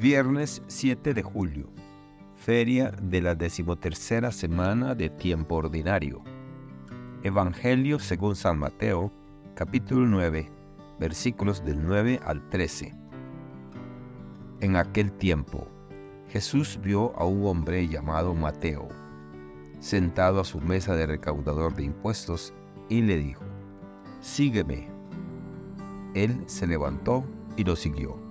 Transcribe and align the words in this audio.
Viernes 0.00 0.60
7 0.66 1.14
de 1.14 1.22
julio, 1.22 1.68
feria 2.34 2.90
de 3.00 3.22
la 3.22 3.36
decimotercera 3.36 4.32
semana 4.32 4.96
de 4.96 5.08
tiempo 5.08 5.54
ordinario. 5.54 6.20
Evangelio 7.22 8.00
según 8.00 8.34
San 8.34 8.58
Mateo, 8.58 9.12
capítulo 9.54 10.04
9, 10.04 10.50
versículos 10.98 11.64
del 11.64 11.86
9 11.86 12.20
al 12.24 12.48
13. 12.48 12.92
En 14.60 14.74
aquel 14.74 15.12
tiempo, 15.12 15.68
Jesús 16.28 16.80
vio 16.82 17.16
a 17.16 17.24
un 17.24 17.46
hombre 17.46 17.86
llamado 17.86 18.34
Mateo, 18.34 18.88
sentado 19.78 20.40
a 20.40 20.44
su 20.44 20.60
mesa 20.60 20.96
de 20.96 21.06
recaudador 21.06 21.72
de 21.76 21.84
impuestos, 21.84 22.52
y 22.88 23.00
le 23.00 23.16
dijo, 23.16 23.44
Sígueme. 24.20 24.88
Él 26.14 26.42
se 26.46 26.66
levantó 26.66 27.24
y 27.56 27.62
lo 27.62 27.76
siguió. 27.76 28.23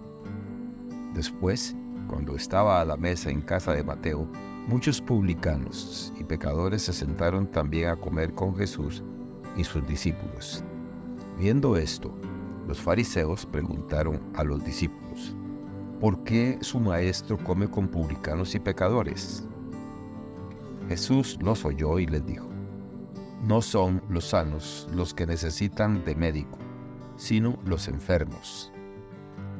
Después, 1.13 1.75
cuando 2.07 2.35
estaba 2.35 2.81
a 2.81 2.85
la 2.85 2.97
mesa 2.97 3.29
en 3.29 3.41
casa 3.41 3.73
de 3.73 3.83
Mateo, 3.83 4.27
muchos 4.67 4.99
publicanos 5.01 6.11
y 6.19 6.23
pecadores 6.23 6.81
se 6.81 6.93
sentaron 6.93 7.47
también 7.47 7.89
a 7.89 7.95
comer 7.95 8.33
con 8.33 8.55
Jesús 8.55 9.03
y 9.55 9.63
sus 9.63 9.85
discípulos. 9.85 10.63
Viendo 11.37 11.77
esto, 11.77 12.13
los 12.67 12.79
fariseos 12.79 13.45
preguntaron 13.45 14.19
a 14.35 14.43
los 14.43 14.63
discípulos, 14.65 15.35
¿por 15.99 16.23
qué 16.23 16.57
su 16.61 16.79
maestro 16.79 17.37
come 17.37 17.67
con 17.67 17.87
publicanos 17.87 18.55
y 18.55 18.59
pecadores? 18.59 19.47
Jesús 20.89 21.37
los 21.41 21.63
oyó 21.63 21.99
y 21.99 22.07
les 22.07 22.25
dijo, 22.25 22.47
no 23.47 23.61
son 23.61 24.01
los 24.09 24.29
sanos 24.29 24.87
los 24.93 25.13
que 25.13 25.27
necesitan 25.27 26.03
de 26.05 26.15
médico, 26.15 26.57
sino 27.17 27.59
los 27.65 27.87
enfermos. 27.87 28.72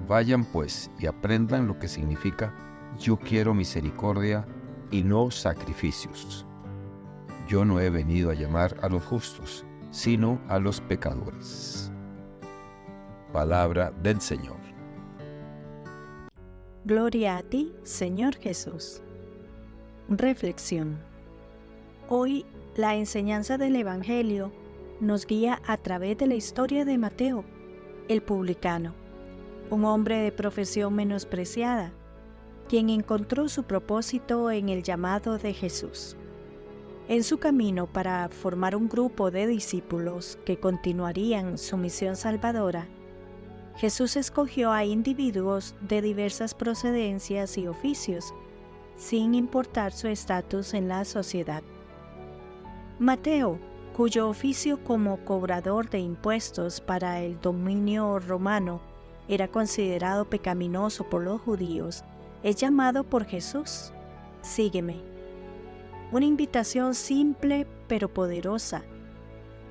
Vayan 0.08 0.44
pues 0.44 0.92
y 1.00 1.06
aprendan 1.06 1.68
lo 1.68 1.80
que 1.80 1.88
significa 1.88 2.54
yo 3.00 3.18
quiero 3.18 3.54
misericordia 3.54 4.46
y 4.92 5.04
no 5.04 5.32
sacrificios. 5.32 6.46
Yo 7.48 7.66
no 7.66 7.80
he 7.80 7.90
venido 7.90 8.30
a 8.30 8.34
llamar 8.34 8.76
a 8.82 8.90
los 8.90 9.04
justos, 9.04 9.66
sino 9.92 10.40
a 10.48 10.60
los 10.60 10.82
pecadores. 10.82 11.92
Palabra 13.32 13.92
del 14.04 14.22
Señor. 14.22 14.58
Gloria 16.86 17.38
a 17.38 17.44
ti, 17.44 17.74
Señor 17.84 18.36
Jesús. 18.36 19.02
Reflexión. 20.10 21.00
Hoy 22.10 22.46
la 22.76 22.96
enseñanza 22.96 23.58
del 23.58 23.76
Evangelio 23.76 24.52
nos 25.00 25.26
guía 25.26 25.62
a 25.66 25.78
través 25.78 26.18
de 26.18 26.28
la 26.28 26.36
historia 26.36 26.86
de 26.86 26.98
Mateo, 26.98 27.46
el 28.10 28.22
publicano 28.22 29.03
un 29.74 29.86
hombre 29.86 30.20
de 30.20 30.32
profesión 30.32 30.94
menospreciada, 30.94 31.92
quien 32.70 32.92
encontró 32.92 33.50
su 33.50 33.64
propósito 33.64 34.52
en 34.52 34.70
el 34.70 34.84
llamado 34.84 35.40
de 35.40 35.52
Jesús. 35.54 36.16
En 37.08 37.24
su 37.24 37.40
camino 37.40 37.88
para 37.88 38.30
formar 38.30 38.76
un 38.76 38.88
grupo 38.88 39.32
de 39.32 39.48
discípulos 39.48 40.38
que 40.46 40.60
continuarían 40.60 41.58
su 41.58 41.76
misión 41.78 42.16
salvadora, 42.16 42.88
Jesús 43.76 44.16
escogió 44.16 44.72
a 44.72 44.86
individuos 44.86 45.74
de 45.82 46.04
diversas 46.04 46.54
procedencias 46.54 47.58
y 47.58 47.68
oficios, 47.68 48.32
sin 48.96 49.34
importar 49.34 49.92
su 49.92 50.08
estatus 50.08 50.76
en 50.76 50.88
la 50.88 51.04
sociedad. 51.04 51.64
Mateo, 53.00 53.58
cuyo 53.98 54.30
oficio 54.30 54.84
como 54.84 55.18
cobrador 55.26 55.90
de 55.90 55.98
impuestos 55.98 56.80
para 56.80 57.22
el 57.22 57.42
dominio 57.42 58.20
romano 58.20 58.93
era 59.28 59.48
considerado 59.48 60.30
pecaminoso 60.30 61.10
por 61.10 61.24
los 61.24 61.42
judíos, 61.42 62.04
es 62.44 62.58
llamado 62.58 63.04
por 63.04 63.26
Jesús, 63.26 63.94
sígueme. 64.42 65.02
Una 66.12 66.26
invitación 66.26 66.94
simple 66.94 67.66
pero 67.88 68.14
poderosa 68.14 68.84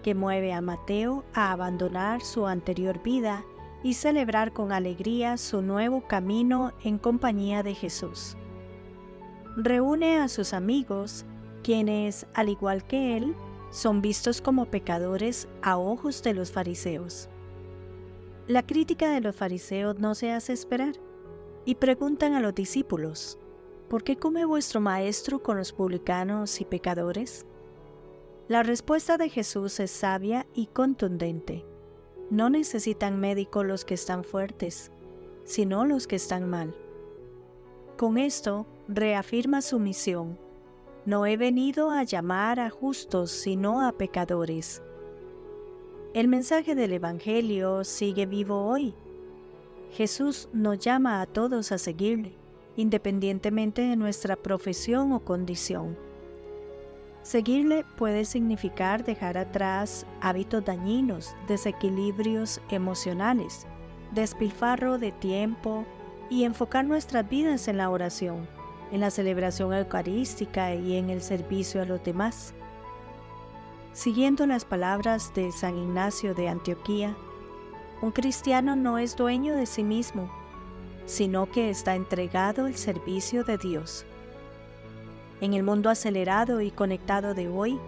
que 0.02 0.14
mueve 0.14 0.52
a 0.52 0.60
Mateo 0.60 1.24
a 1.32 1.52
abandonar 1.52 2.22
su 2.22 2.46
anterior 2.46 3.02
vida 3.02 3.44
y 3.82 3.94
celebrar 3.94 4.52
con 4.52 4.72
alegría 4.72 5.36
su 5.36 5.62
nuevo 5.62 6.02
camino 6.06 6.72
en 6.84 6.98
compañía 6.98 7.62
de 7.62 7.74
Jesús. 7.74 8.36
Reúne 9.56 10.19
a 10.19 10.28
sus 10.28 10.52
amigos, 10.52 11.24
quienes, 11.62 12.26
al 12.34 12.48
igual 12.48 12.84
que 12.84 13.16
él, 13.16 13.34
son 13.70 14.02
vistos 14.02 14.40
como 14.40 14.66
pecadores 14.66 15.48
a 15.62 15.78
ojos 15.78 16.22
de 16.22 16.34
los 16.34 16.52
fariseos. 16.52 17.28
La 18.48 18.66
crítica 18.66 19.10
de 19.10 19.20
los 19.20 19.36
fariseos 19.36 20.00
no 20.00 20.16
se 20.16 20.32
hace 20.32 20.53
esperar 20.53 20.94
y 21.64 21.76
preguntan 21.76 22.34
a 22.34 22.41
los 22.41 22.54
discípulos, 22.54 23.38
¿por 23.88 24.03
qué 24.03 24.16
come 24.16 24.44
vuestro 24.44 24.80
maestro 24.80 25.44
con 25.44 25.56
los 25.56 25.72
publicanos 25.72 26.60
y 26.60 26.64
pecadores? 26.64 27.47
La 28.48 28.64
respuesta 28.64 29.16
de 29.16 29.28
Jesús 29.28 29.78
es 29.78 29.92
sabia 29.92 30.44
y 30.54 30.66
contundente. 30.66 31.64
No 32.31 32.50
necesitan 32.50 33.20
médico 33.20 33.62
los 33.62 33.84
que 33.84 33.94
están 33.94 34.25
fuertes, 34.25 34.91
sino 35.44 35.84
los 35.84 36.08
que 36.08 36.16
están 36.16 36.50
mal. 36.50 36.75
Con 37.97 38.19
esto 38.19 38.66
reafirma 38.88 39.62
su 39.62 39.78
misión. 39.78 40.36
No 41.06 41.26
he 41.26 41.36
venido 41.36 41.91
a 41.91 42.02
llamar 42.02 42.58
a 42.58 42.70
justos, 42.70 43.31
sino 43.31 43.86
a 43.86 43.92
pecadores. 43.92 44.82
El 46.14 46.28
mensaje 46.28 46.74
del 46.74 46.92
Evangelio 46.92 47.84
sigue 47.84 48.26
vivo 48.26 48.66
hoy. 48.66 48.94
Jesús 49.92 50.46
nos 50.52 50.78
llama 50.78 51.22
a 51.22 51.26
todos 51.26 51.72
a 51.72 51.78
seguirle, 51.78 52.34
independientemente 52.76 53.80
de 53.80 53.96
nuestra 53.96 54.36
profesión 54.36 55.12
o 55.14 55.20
condición. 55.20 55.96
Seguirle 57.22 57.86
puede 57.96 58.26
significar 58.26 59.06
dejar 59.06 59.38
atrás 59.38 60.04
hábitos 60.20 60.62
dañinos, 60.62 61.34
desequilibrios 61.48 62.60
emocionales, 62.68 63.66
despilfarro 64.10 64.98
de 64.98 65.12
tiempo 65.12 65.86
y 66.28 66.44
enfocar 66.44 66.84
nuestras 66.84 67.26
vidas 67.26 67.68
en 67.68 67.78
la 67.78 67.88
oración, 67.88 68.46
en 68.90 69.00
la 69.00 69.10
celebración 69.10 69.72
eucarística 69.72 70.74
y 70.74 70.96
en 70.98 71.08
el 71.08 71.22
servicio 71.22 71.80
a 71.80 71.86
los 71.86 72.04
demás. 72.04 72.52
Siguiendo 73.94 74.47
las 74.47 74.64
palabras 74.64 75.34
de 75.34 75.53
San 75.53 75.76
Ignacio 75.76 76.34
de 76.34 76.48
Antioquía, 76.48 77.14
un 78.00 78.10
cristiano 78.10 78.75
no 78.75 78.97
es 78.97 79.16
dueño 79.16 79.54
de 79.54 79.66
sí 79.66 79.84
mismo, 79.84 80.30
sino 81.04 81.50
que 81.50 81.69
está 81.69 81.94
entregado 81.94 82.64
al 82.64 82.76
servicio 82.76 83.44
de 83.44 83.58
Dios. 83.58 84.06
En 85.42 85.52
el 85.52 85.62
mundo 85.62 85.91
acelerado 85.91 86.62
y 86.62 86.70
conectado 86.70 87.34
de 87.34 87.48
hoy, 87.48 87.78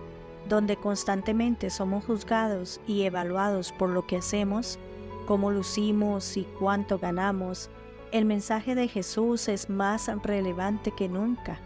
donde 0.46 0.76
constantemente 0.76 1.70
somos 1.70 2.04
juzgados 2.04 2.82
y 2.86 3.04
evaluados 3.04 3.72
por 3.72 3.88
lo 3.88 4.06
que 4.06 4.18
hacemos, 4.18 4.78
cómo 5.26 5.52
lucimos 5.52 6.36
y 6.36 6.46
cuánto 6.58 6.98
ganamos, 6.98 7.70
el 8.12 8.26
mensaje 8.26 8.74
de 8.74 8.88
Jesús 8.88 9.48
es 9.48 9.70
más 9.70 10.10
relevante 10.22 10.90
que 10.90 11.08
nunca 11.08 11.58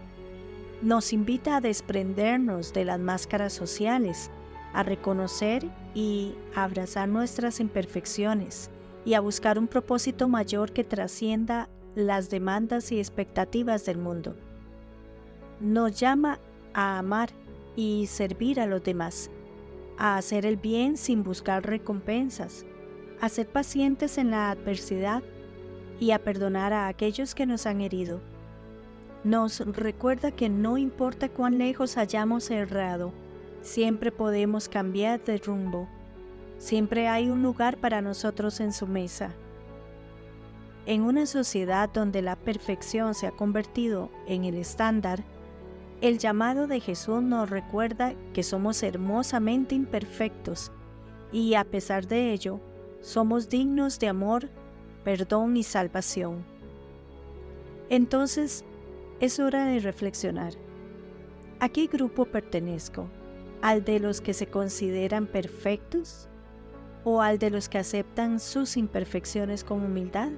nos 0.83 1.13
invita 1.13 1.57
a 1.57 1.61
desprendernos 1.61 2.73
de 2.73 2.85
las 2.85 3.01
máscaras 3.01 3.53
sociales, 3.53 4.31
a 4.73 4.83
reconocer 4.83 5.69
y 5.95 6.35
abrazar 6.55 7.09
nuestras 7.09 7.59
imperfecciones 7.59 8.71
y 9.05 9.15
a 9.15 9.21
buscar 9.21 9.59
un 9.59 9.67
propósito 9.67 10.29
mayor 10.29 10.73
que 10.73 10.85
trascienda 10.85 11.69
las 11.95 12.31
demandas 12.31 12.93
y 12.93 12.99
expectativas 12.99 13.85
del 13.87 13.99
mundo. 13.99 14.37
Nos 15.61 15.99
llama 15.99 16.39
a 16.75 16.99
amar 16.99 17.31
y 17.75 18.07
servir 18.07 18.61
a 18.61 18.67
los 18.67 18.83
demás, 18.85 19.31
a 19.97 20.17
hacer 20.17 20.47
el 20.47 20.57
bien 20.57 20.97
sin 20.97 21.25
buscar 21.25 21.67
recompensas, 21.67 22.65
a 23.21 23.29
ser 23.29 23.49
pacientes 23.49 24.17
en 24.17 24.31
la 24.31 24.51
adversidad 24.51 25.25
y 25.99 26.13
a 26.13 26.23
perdonar 26.23 26.73
a 26.73 26.87
aquellos 26.87 27.35
que 27.35 27.47
nos 27.47 27.67
han 27.67 27.81
herido 27.81 28.21
nos 29.29 29.61
recuerda 29.61 30.31
que 30.31 30.49
no 30.49 30.79
importa 30.79 31.29
cuán 31.29 31.59
lejos 31.59 31.97
hayamos 31.99 32.51
errado, 32.51 33.13
siempre 33.61 34.11
podemos 34.11 34.69
cambiar 34.69 35.23
de 35.23 35.37
rumbo. 35.39 35.89
Siempre 36.57 37.09
hay 37.09 37.29
un 37.29 37.43
lugar 37.43 37.77
para 37.77 38.01
nosotros 38.01 38.59
en 38.61 38.73
su 38.73 38.87
mesa. 38.87 39.35
En 40.87 41.03
una 41.03 41.27
sociedad 41.27 41.91
donde 41.93 42.23
la 42.23 42.37
perfección 42.37 43.15
se 43.15 43.27
ha 43.27 43.31
convertido 43.31 44.11
en 44.27 44.45
el 44.45 44.55
estándar, 44.55 45.23
el 46.01 46.19
llamado 46.19 46.67
de 46.67 46.81
Jesús 46.81 47.23
nos 47.23 47.51
recuerda 47.51 48.15
que 48.33 48.43
somos 48.43 48.83
hermosamente 48.83 49.75
imperfectos 49.75 50.73
y 51.33 51.55
a 51.55 51.65
pesar 51.65 52.07
de 52.07 52.33
ello, 52.33 52.61
somos 53.03 53.49
dignos 53.49 53.99
de 53.99 54.09
amor, 54.09 54.49
perdón 55.05 55.57
y 55.57 55.63
salvación. 55.63 56.45
Entonces, 57.91 58.65
es 59.21 59.41
hora 59.41 59.65
de 59.65 59.81
reflexionar. 59.81 60.55
¿A 61.61 61.69
qué 61.69 61.87
grupo 61.87 62.25
pertenezco? 62.25 63.09
¿Al 63.63 63.85
de 63.85 63.99
los 63.99 64.21
que 64.21 64.33
se 64.33 64.47
consideran 64.47 65.27
perfectos? 65.27 66.29
¿O 67.05 67.21
al 67.21 67.39
de 67.39 67.51
los 67.51 67.69
que 67.69 67.79
aceptan 67.79 68.39
sus 68.39 68.77
imperfecciones 68.77 69.65
con 69.65 69.85
humildad? 69.85 70.31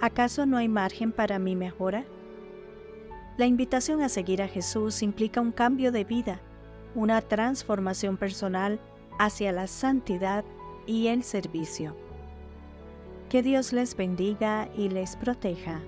¿Acaso 0.00 0.44
no 0.44 0.58
hay 0.58 0.68
margen 0.68 1.10
para 1.10 1.38
mi 1.38 1.56
mejora? 1.56 2.04
La 3.38 3.46
invitación 3.46 4.02
a 4.02 4.10
seguir 4.10 4.42
a 4.42 4.48
Jesús 4.48 5.02
implica 5.02 5.40
un 5.40 5.52
cambio 5.52 5.90
de 5.90 6.04
vida, 6.04 6.40
una 6.94 7.22
transformación 7.22 8.18
personal 8.18 8.78
hacia 9.18 9.52
la 9.52 9.68
santidad 9.68 10.44
y 10.86 11.06
el 11.06 11.22
servicio. 11.22 11.96
Que 13.30 13.42
Dios 13.42 13.72
les 13.72 13.96
bendiga 13.96 14.68
y 14.76 14.88
les 14.88 15.16
proteja. 15.16 15.80